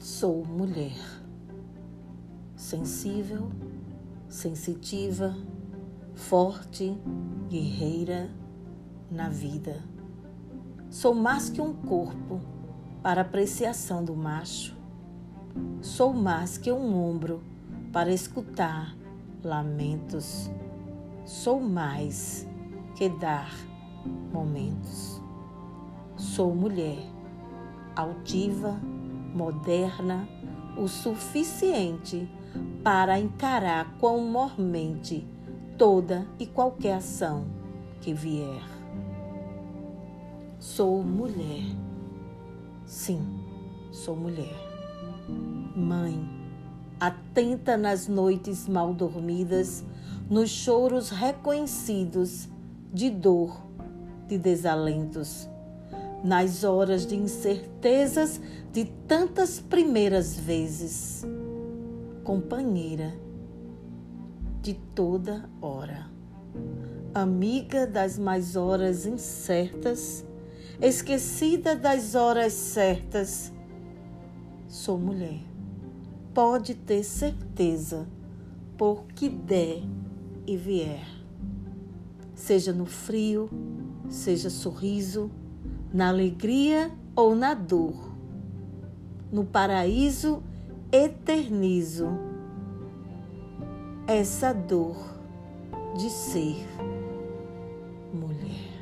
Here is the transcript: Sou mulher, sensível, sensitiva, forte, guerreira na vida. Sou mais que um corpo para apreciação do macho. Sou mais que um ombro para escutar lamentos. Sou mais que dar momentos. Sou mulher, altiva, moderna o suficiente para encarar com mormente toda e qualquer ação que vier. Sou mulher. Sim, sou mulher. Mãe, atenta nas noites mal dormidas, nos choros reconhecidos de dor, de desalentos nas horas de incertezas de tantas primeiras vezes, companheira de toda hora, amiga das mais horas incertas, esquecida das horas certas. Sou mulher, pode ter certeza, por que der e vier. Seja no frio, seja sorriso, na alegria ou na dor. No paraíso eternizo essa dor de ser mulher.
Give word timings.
Sou 0.00 0.46
mulher, 0.46 0.96
sensível, 2.56 3.50
sensitiva, 4.30 5.36
forte, 6.14 6.98
guerreira 7.50 8.30
na 9.10 9.28
vida. 9.28 9.84
Sou 10.88 11.14
mais 11.14 11.50
que 11.50 11.60
um 11.60 11.74
corpo 11.74 12.40
para 13.02 13.20
apreciação 13.20 14.02
do 14.02 14.16
macho. 14.16 14.74
Sou 15.82 16.14
mais 16.14 16.56
que 16.56 16.72
um 16.72 16.96
ombro 16.98 17.42
para 17.92 18.10
escutar 18.10 18.96
lamentos. 19.44 20.50
Sou 21.26 21.60
mais 21.60 22.48
que 22.96 23.10
dar 23.10 23.52
momentos. 24.32 25.20
Sou 26.16 26.54
mulher, 26.54 27.02
altiva, 27.94 28.80
moderna 29.34 30.28
o 30.76 30.88
suficiente 30.88 32.28
para 32.82 33.18
encarar 33.18 33.96
com 33.98 34.20
mormente 34.20 35.26
toda 35.76 36.26
e 36.38 36.46
qualquer 36.46 36.94
ação 36.94 37.46
que 38.00 38.12
vier. 38.12 38.62
Sou 40.58 41.02
mulher. 41.02 41.64
Sim, 42.84 43.20
sou 43.92 44.16
mulher. 44.16 44.56
Mãe, 45.76 46.28
atenta 46.98 47.76
nas 47.76 48.08
noites 48.08 48.66
mal 48.66 48.92
dormidas, 48.92 49.84
nos 50.28 50.50
choros 50.50 51.10
reconhecidos 51.10 52.48
de 52.92 53.10
dor, 53.10 53.62
de 54.26 54.36
desalentos 54.36 55.48
nas 56.22 56.64
horas 56.64 57.06
de 57.06 57.16
incertezas 57.16 58.40
de 58.72 58.84
tantas 59.06 59.58
primeiras 59.58 60.36
vezes, 60.36 61.24
companheira 62.24 63.14
de 64.62 64.74
toda 64.94 65.48
hora, 65.60 66.10
amiga 67.14 67.86
das 67.86 68.18
mais 68.18 68.56
horas 68.56 69.06
incertas, 69.06 70.24
esquecida 70.80 71.74
das 71.74 72.14
horas 72.14 72.52
certas. 72.52 73.52
Sou 74.68 74.98
mulher, 74.98 75.40
pode 76.34 76.74
ter 76.74 77.02
certeza, 77.02 78.06
por 78.76 79.04
que 79.06 79.28
der 79.28 79.82
e 80.46 80.56
vier. 80.56 81.06
Seja 82.34 82.72
no 82.72 82.86
frio, 82.86 83.50
seja 84.08 84.48
sorriso, 84.48 85.30
na 85.92 86.08
alegria 86.08 86.90
ou 87.14 87.34
na 87.34 87.54
dor. 87.54 88.10
No 89.30 89.44
paraíso 89.44 90.42
eternizo 90.92 92.08
essa 94.06 94.52
dor 94.52 94.96
de 95.96 96.10
ser 96.10 96.66
mulher. 98.12 98.79